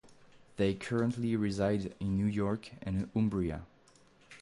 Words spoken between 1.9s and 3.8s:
in New York and Umbria.